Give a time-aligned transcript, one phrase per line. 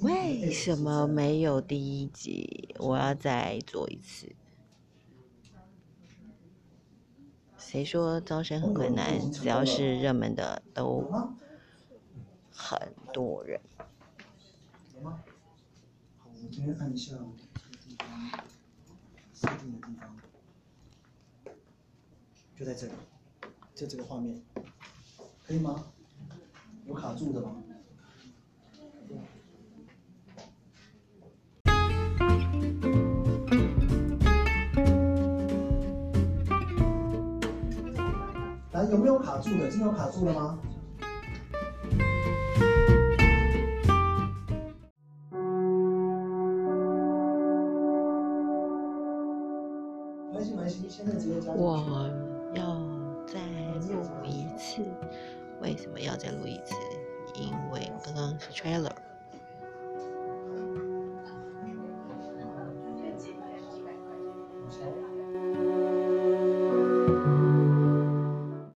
[0.00, 2.74] 为什么没有第一集？
[2.78, 4.30] 我要再做一次。
[7.56, 9.32] 谁说招生很困难？
[9.32, 11.10] 只要是热门的都
[12.52, 13.58] 很多人。
[15.02, 15.18] 好，
[16.24, 17.18] 我们这边按一下这
[17.70, 18.44] 个地方
[19.32, 20.14] 设定的地方，
[22.58, 22.92] 就在这里，
[23.74, 24.38] 就这个画面，
[25.46, 25.86] 可以吗？
[26.84, 27.62] 有卡住的吗？
[38.80, 39.68] 来，有没有卡住的？
[39.68, 40.58] 今天有卡住了吗？
[50.32, 51.58] 没关系，没关系，现在直接加进去。
[51.60, 51.76] 我
[52.54, 52.64] 要
[53.26, 53.38] 再
[54.00, 54.82] 录一次，
[55.60, 56.74] 为什么要再录一次？
[57.34, 58.90] 因为刚刚是 trailer。